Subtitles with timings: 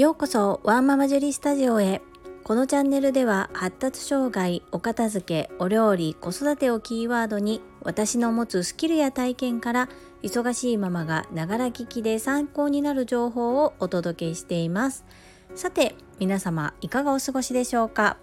[0.00, 2.00] ようこそワンママジュリスタジオへ。
[2.42, 9.90] このチャンネルでは発達障害お片付けお料理子育てをキーワードに私の持つスキルや体験から
[10.22, 15.04] 忙しいママがながら聞きで参考になる情報をお届けしています。
[15.54, 18.16] さて皆様いかがお過ごしでしょうか？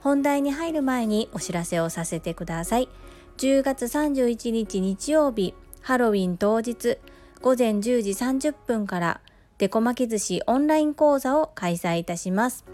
[0.00, 2.90] 本題に入る前にお知らせをさせてください。
[3.38, 6.98] 10月31日日曜日ハロウィン当日
[7.40, 9.22] 午前10時30分から
[9.58, 12.66] デコ巻き寿司オンライン講座を開催いたします。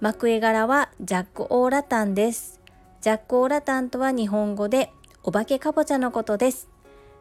[0.00, 2.60] 幕絵柄はジャック・オーラタンです。
[3.02, 4.90] ジャック・オーラタンとは日本語で
[5.22, 6.70] お化けかぼちゃのことです。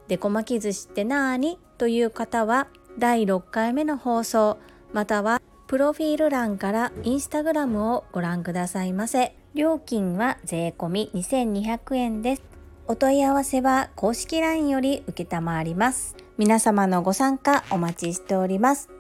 [0.08, 4.58] デコ巻き寿司ってなーにという方は第6回目の放送
[4.94, 9.36] またはプロフィール欄からインスタグラムをご覧くださいませ。
[9.54, 12.44] 料金は税込2200円です。
[12.88, 16.16] お問い合わせは公式 LINE より受けたまわります。
[16.38, 18.93] 皆様のご参加お待ちしております。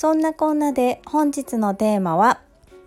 [0.00, 2.40] そんなこんなで本日のテーマは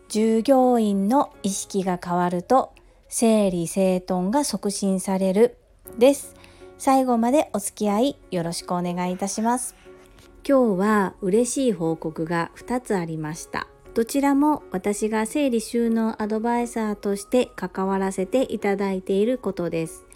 [0.10, 2.74] 従業員の意識が変わると
[3.08, 5.56] 整理整頓が促進される
[6.00, 6.34] です。
[6.80, 9.76] 最後までお付き合いよろしくお願いいたします。
[10.44, 13.68] 今日は嬉しい報告が2つありました。
[13.94, 20.08] どちらも私が整理収納アドバイザーとして関わらせていただいていることです。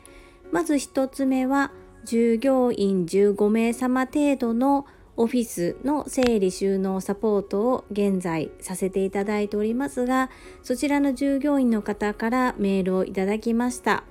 [0.51, 1.71] まず1つ目は
[2.05, 4.87] 従業員15名様程度の
[5.17, 10.29] オフィスの整理収納サポートを現在させていただいておりますが
[10.63, 14.03] そちらの従業員の方からメールをいただきました。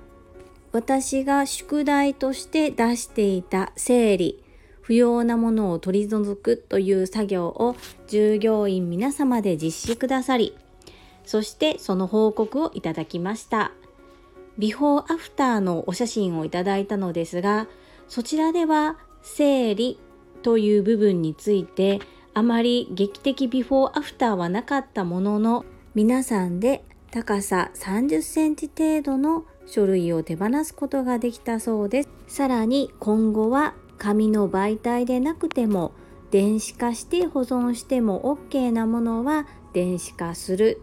[0.73, 4.43] 私が宿題として出していた整理
[4.81, 7.75] 不要なものを取り除くという作業を
[8.07, 10.55] 従業員皆様で実施くださり
[11.27, 13.71] そしてその報告をいただきました。
[14.57, 17.67] ビフォーアフターのお写真をいただいたのですが、
[18.07, 19.99] そちらでは生理
[20.47, 21.99] という部分について
[22.33, 32.09] あまり劇的ビフォーアフターはなかったものの、皆さんで高さ30センチ程度の書類を手放すことができたそうです。
[32.29, 35.91] さらに今後は紙の媒体でなくても
[36.31, 40.81] 電子化して保存しても OK なものは電子化する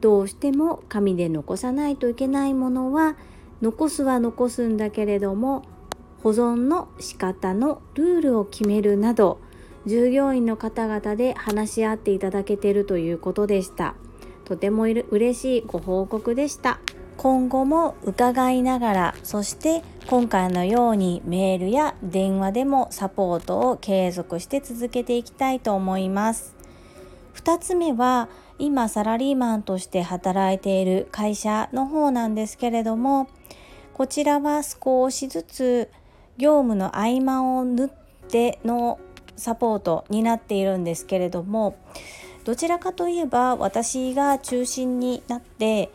[0.00, 3.14] どうしても紙で残さないといけないものは
[3.62, 5.62] 残すは残すんだけれども
[6.26, 9.38] 保存の仕方のルールを決めるなど
[9.86, 13.94] 従業員の方々で話し合っていただけているということでした。
[14.44, 16.80] とても嬉しいご報告でした。
[17.16, 26.56] 今後も伺いながらそして今回のようにメールや電話でもサポートを継続して続けていきたいと思います。
[27.36, 28.28] 2つ目は
[28.58, 33.28] 今サラリーマンとして働いている会社の方なんですけれども
[33.94, 35.88] こちらは少しずつ
[36.38, 37.88] 業務の合間を縫っ
[38.28, 38.98] ての
[39.36, 41.76] サポートになっているんですけれども
[42.44, 45.90] どちらかといえば私が中心になって、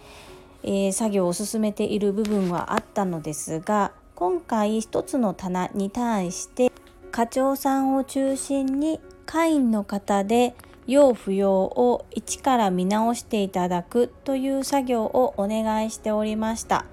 [0.64, 6.72] えー、作業を進めている部分はあったのですが今回一つの棚に対して
[7.12, 10.54] 課長さんを中心に会員の方で
[10.88, 16.86] 要不要を一から見直していただくという作業をお願いしておりました。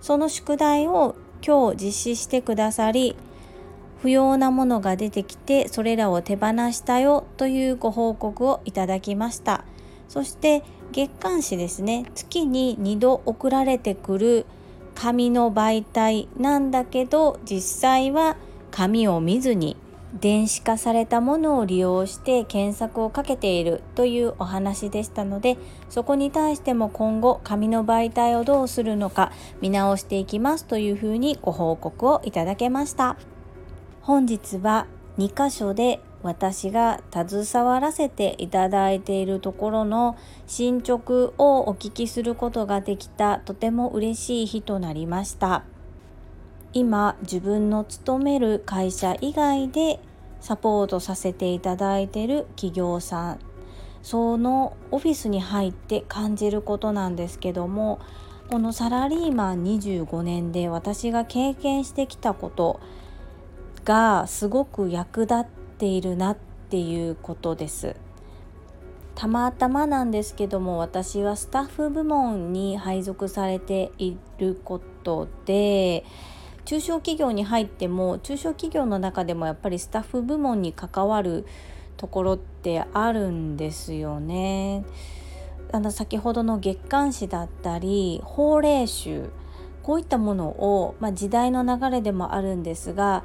[0.00, 3.16] その宿題を今日実施してくださり
[4.00, 9.64] 不要なものが出てきてそれらを手放したよというご報告をいただきました。
[10.08, 12.06] そして月刊誌ですね。
[12.14, 14.46] 月に2度送られてくる
[14.94, 18.36] 紙の媒体なんだけど実際は
[18.70, 19.76] 紙を見ずに
[20.20, 25.56] 電子化されたものを利用して検索をかけているというお話でしたので
[25.88, 33.16] そこに対しても今後紙の媒体をどうするのか見直していきますというふうにご報告をいただけました
[34.02, 34.86] 本日は
[35.18, 45.64] 2箇所で私が携わらせていただいているところの進捗をお聞きすることができたとても嬉しい日となりました。
[46.74, 50.00] 今自分の勤める会社以外で
[50.42, 53.38] サポートさせていただいてる企業さん
[54.02, 58.00] そのオフィスに入って感じることなんですけども
[58.50, 62.80] このサラリーマン25年で私が経験してきたこと
[63.84, 65.44] がすごく役立っ
[65.78, 66.36] ているなっ
[66.68, 67.96] ていうことです。
[69.14, 76.04] たまたまなんですけども私はスタッフ部門に配属されていることで
[76.64, 81.44] 中小企業に入っても中小企業の中でもやっぱりスタッフ部門に関わる
[81.96, 84.84] ところってあるんですよね。
[85.72, 89.30] あの先ほどの月刊誌だったり法令集
[89.82, 93.24] こういったものを、まあ、時代の流れでもあるんですが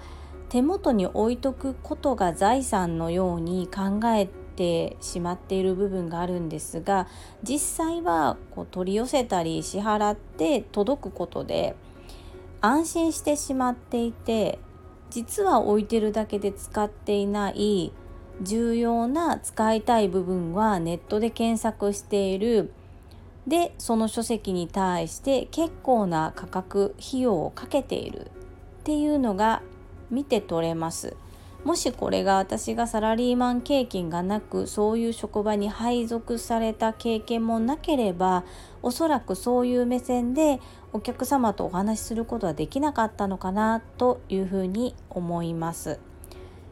[0.50, 7.08] 手元に置いとくことが財産のように考えてしまっている部分があるんですが
[7.44, 11.76] 実際はこう取り寄せたり支払って届くことで
[12.62, 14.60] 安心してしまっていて
[15.10, 17.94] 実は置いてるだけで使っていない
[18.42, 22.72] 重要な使いたい部分はネットで検索している。
[23.48, 28.32] でその書籍に対して結構な価格費用をかけている。
[28.82, 29.62] っていうのが
[30.10, 31.16] 見て取れます。
[31.64, 38.46] もしこれが私がサラリーマン経験がなくそういう職場に配属された経験もなければ
[38.82, 40.62] おそらくそういう目線で
[40.94, 46.00] お客様とお話しすることはできなかったのかなというふうに思います。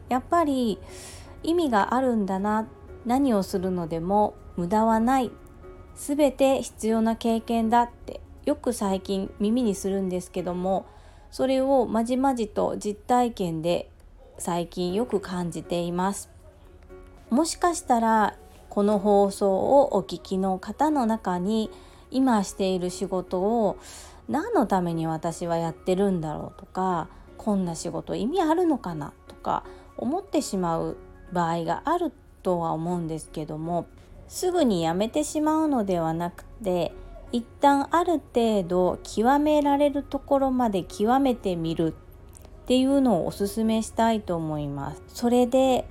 [0.08, 0.78] やっぱり
[1.42, 2.66] 意味があるんだな
[3.04, 5.30] 何をするのでも無駄はない
[5.94, 10.86] 全て必要な経験だってよく最近耳にするんですけども
[11.30, 13.90] それをまじまじと実体験で
[14.38, 16.30] 最近よく感じています。
[17.30, 18.36] もしかしたら
[18.68, 21.70] この放送をお聞きの方の中に
[22.10, 23.78] 今している仕事を
[24.28, 29.64] 何のために私はやってるんだろうとかこんな仕事意味あるのかなとか
[29.96, 30.96] 思ってしまう
[31.32, 32.12] 場合がある
[32.42, 33.86] とは思うんですけども
[34.28, 36.92] すぐにやめてしまうのではなくて
[37.32, 41.94] 一旦ある程度極められるところまで極めてみる
[42.66, 45.02] っていうのをおすすめしたいと思います。
[45.06, 45.86] それで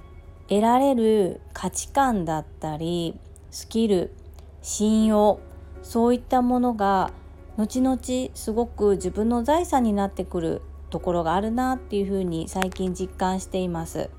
[0.49, 3.17] 得られる価値観だったり
[3.49, 4.13] スキル
[4.61, 5.39] 信用
[5.83, 7.11] そういったものが
[7.55, 7.97] 後々
[8.33, 14.09] すごく自分の財産になってくるところがあるなっていうふうに最近実感しています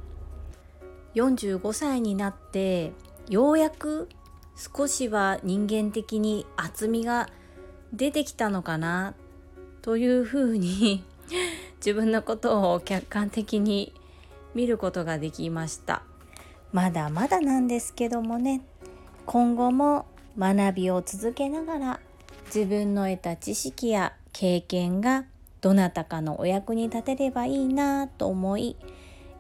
[1.15, 2.93] 45歳になって
[3.29, 4.09] ようやく
[4.57, 7.29] 少しは人間的に厚みが
[7.93, 9.15] 出てきたのかな
[9.83, 11.05] というふうに
[11.79, 13.93] 自分のことを客観的に
[14.55, 16.03] 見ることができました。
[16.73, 18.63] まだまだなんですけどもね。
[19.25, 20.07] 今後も
[20.39, 22.01] 学びを続けながら
[22.47, 25.25] 自分の得た知識や経験が
[25.61, 28.77] どなたかのお役に立てればいいなと思い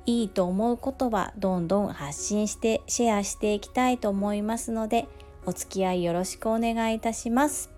[0.07, 5.07] いいと思うことはどんどん発信してシェアしていきたいと思いますので
[5.45, 7.71] お付き合いよろしくお願いいたします。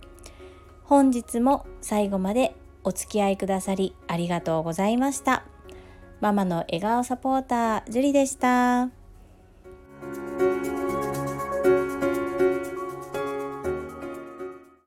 [0.85, 5.45] 本日も最後までお付き合いくださりありがとうございました
[6.21, 8.98] ママの笑顔サポータージュリでした。